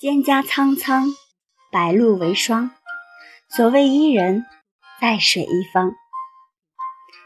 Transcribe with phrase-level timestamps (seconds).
[0.00, 1.08] 蒹葭苍苍，
[1.70, 2.70] 白露为霜。
[3.50, 4.46] 所谓伊人，
[4.98, 5.92] 在水一方。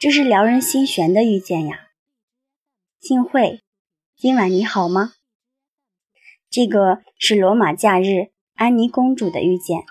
[0.00, 1.86] 这是撩人心弦的遇见呀。
[2.98, 3.62] 幸会，
[4.16, 5.12] 今晚你好吗？
[6.50, 9.84] 这个是罗马假日安妮公主的遇见。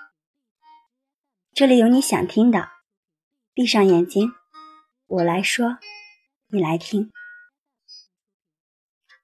[1.53, 2.71] 这里有你想听的，
[3.53, 4.33] 闭上眼睛，
[5.07, 5.77] 我来说，
[6.47, 7.09] 你来听。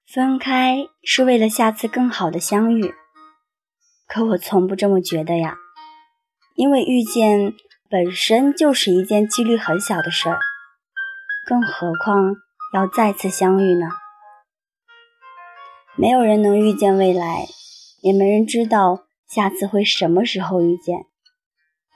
[0.06, 2.94] 分开是为了下次更好的相遇。
[4.12, 5.56] 可我从不这么觉得呀，
[6.54, 7.54] 因为遇见
[7.88, 10.38] 本身就是一件几率很小的事儿，
[11.46, 12.36] 更何况
[12.74, 13.88] 要再次相遇呢？
[15.96, 17.46] 没有人能预见未来，
[18.02, 21.06] 也没人知道下次会什么时候遇见。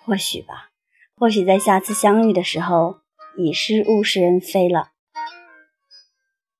[0.02, 0.70] 或许吧，
[1.18, 3.00] 或许在下次相遇的时候
[3.36, 4.92] 已是物是人非了。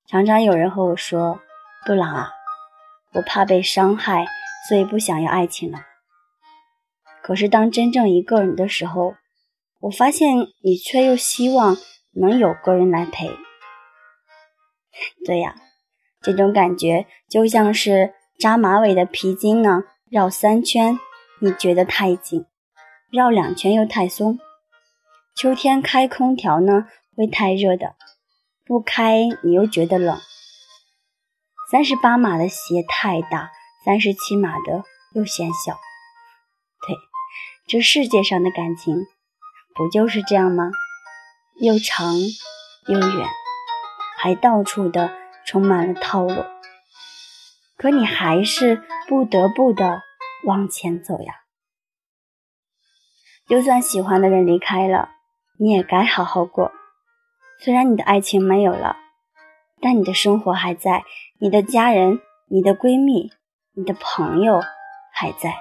[0.07, 1.41] 常常有人和我说
[1.87, 2.29] ：“布朗啊，
[3.15, 4.27] 我怕被伤害。”
[4.69, 5.81] 所以不想要爱情了。
[7.22, 9.14] 可是当真正一个人的时候，
[9.81, 11.77] 我发现你却又希望
[12.12, 13.31] 能有个人来陪。
[15.25, 15.56] 对呀，
[16.22, 20.98] 这种感觉就像是扎马尾的皮筋呢，绕三圈
[21.41, 22.47] 你觉得太紧，
[23.11, 24.39] 绕两圈又太松。
[25.34, 27.94] 秋天开空调呢会太热的，
[28.64, 30.19] 不开你又觉得冷。
[31.70, 33.50] 三十八码的鞋太大。
[33.87, 34.83] 三十七码的
[35.15, 35.75] 又显小，
[36.89, 36.97] 对，
[37.69, 39.06] 这世界上的感情
[39.77, 40.73] 不就是这样吗？
[41.61, 42.17] 又长
[42.89, 43.28] 又远，
[44.19, 46.45] 还到处的充满了套路，
[47.77, 50.03] 可你还是不得不的
[50.43, 51.33] 往前走呀。
[53.47, 55.11] 就算喜欢的人离开了，
[55.61, 56.73] 你也该好好过。
[57.61, 58.97] 虽然你的爱情没有了，
[59.81, 61.05] 但你的生活还在，
[61.39, 63.31] 你的家人，你的闺蜜。
[63.76, 64.62] 你的朋友
[65.12, 65.54] 还在。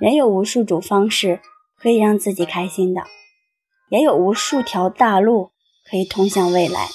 [0.00, 1.40] 人有无数种方式
[1.76, 3.04] 可以让自己开心的，
[3.88, 5.52] 也有无数条大路
[5.88, 6.88] 可以通向未来。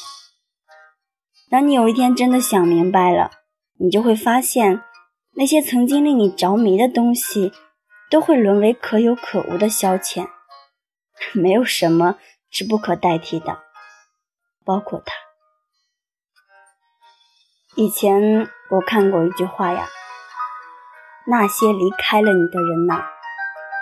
[1.50, 3.32] 当你有一天真的想明白了，
[3.80, 4.84] 你就会发现，
[5.36, 7.54] 那些曾经令你着迷的东西，
[8.10, 10.28] 都会沦为可有可无的消遣。
[11.34, 12.18] 没有什么
[12.50, 13.60] 是不可代替的，
[14.66, 15.14] 包括他。
[17.76, 19.88] 以前我看过一句话呀，
[21.26, 23.04] 那些离开了你的人呐，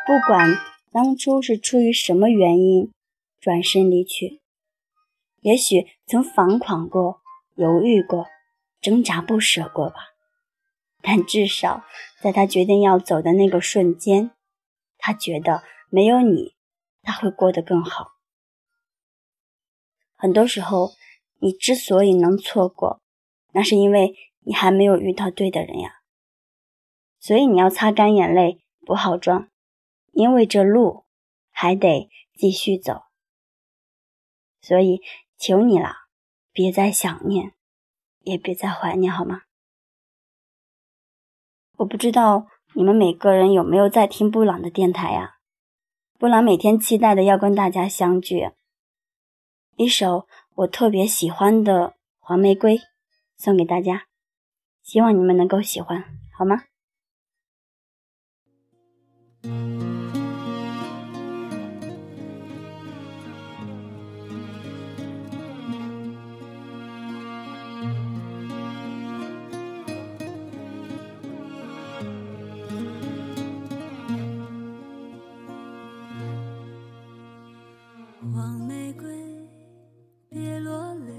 [0.05, 0.57] 不管
[0.93, 2.89] 当初是出于什么原因
[3.41, 4.39] 转身离去，
[5.41, 7.19] 也许曾反抗过、
[7.55, 8.27] 犹豫过、
[8.79, 9.95] 挣扎不舍过吧，
[11.01, 11.83] 但至少
[12.21, 14.31] 在他决定要走的那个瞬间，
[14.97, 16.55] 他觉得没有你，
[17.03, 18.13] 他会过得更好。
[20.15, 20.91] 很多时候，
[21.39, 23.01] 你之所以能错过，
[23.51, 24.15] 那是因为
[24.47, 25.95] 你还没有遇到对的人呀，
[27.19, 29.49] 所以你要擦干眼泪，不好装，
[30.13, 31.03] 因为这路
[31.51, 33.01] 还得继续走。
[34.61, 35.01] 所以
[35.37, 36.07] 求你了，
[36.53, 37.51] 别再想念，
[38.21, 39.41] 也别再怀念，好吗？
[41.79, 45.39] 我不知道你们每个人有没有在听布朗的电台呀？
[46.17, 48.49] 布朗每天期待的要跟大家相聚，
[49.75, 50.25] 一首
[50.55, 52.77] 我特别喜欢的《黄玫瑰》。
[53.35, 54.07] 送给大家，
[54.87, 56.63] 希望你们能够喜欢好吗？
[78.33, 79.09] 黄玫瑰
[80.29, 81.13] 别落泪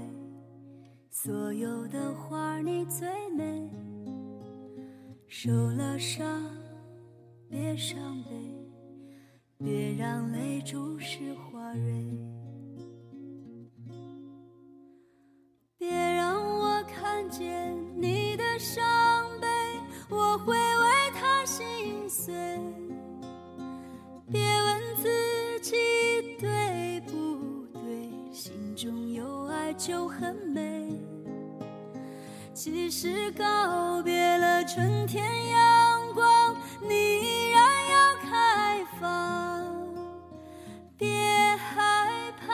[1.11, 3.69] 所有的花你最美
[5.27, 6.25] 受了伤，
[7.47, 8.29] 别伤悲，
[9.57, 12.05] 别让泪注湿花蕊，
[15.77, 18.83] 别让我看见你的伤
[19.39, 19.47] 悲，
[20.09, 22.33] 我会为他心碎。
[24.31, 25.75] 别问自己
[26.39, 30.99] 对不对，心中有爱就很美。
[32.61, 39.65] 即使告别了春天阳光，你依然要开放。
[40.97, 41.07] 别
[41.55, 42.53] 害怕，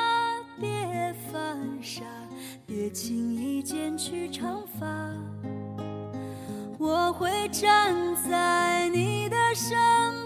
[0.62, 2.04] 别犯傻，
[2.68, 4.86] 别轻易剪去长发。
[6.78, 9.76] 我会站在你的身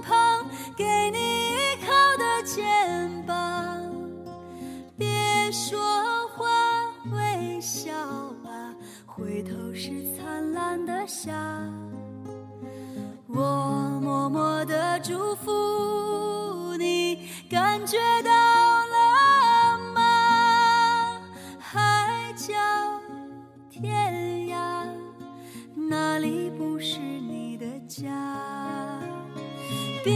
[0.02, 0.46] 旁，
[0.76, 3.82] 给你依靠的肩膀。
[4.98, 5.89] 别说。
[9.20, 11.32] 回头是灿烂的夏，
[13.28, 21.22] 默的祝福，你感觉到了吗？
[21.60, 22.54] 海角
[23.70, 24.86] 天涯，
[25.76, 28.10] 哪里不是你的家？
[30.04, 30.14] 别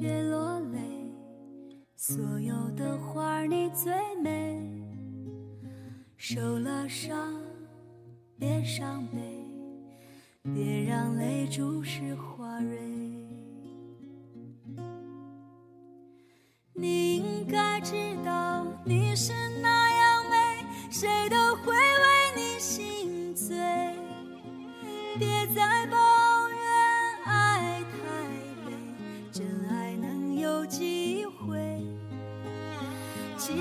[0.00, 0.78] 别落泪，
[1.96, 3.92] 所有的花儿你最
[4.22, 4.56] 美。
[6.16, 7.34] 受了伤，
[8.38, 9.18] 别伤悲，
[10.54, 12.78] 别让泪珠湿花蕊。
[16.74, 19.77] 你应该知道你是那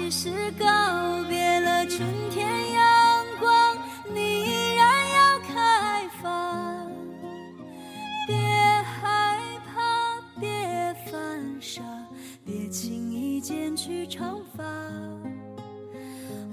[0.08, 0.66] 即使告
[1.28, 3.78] 别了春天阳光，
[4.10, 6.90] 你依然要开放。
[8.26, 11.12] 别害怕，别犯
[11.60, 11.82] 傻，
[12.46, 14.64] 别轻易剪去长发。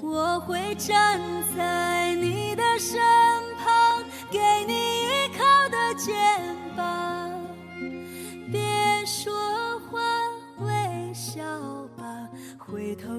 [0.02, 1.20] 我会站
[1.56, 3.00] 在你的身
[3.62, 4.02] 旁，
[4.32, 6.12] 给你依靠的肩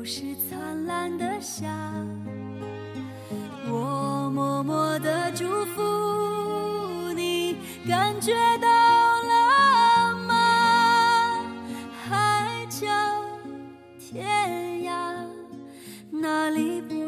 [0.05, 1.65] 是灿烂的霞。
[3.67, 7.57] 我默默的祝福你，
[7.87, 8.31] 感觉
[8.61, 11.41] 到了吗？
[12.07, 12.85] 海角
[13.99, 15.25] 天涯，
[16.11, 17.04] 哪里不